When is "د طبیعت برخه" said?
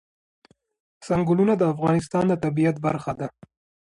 2.27-3.11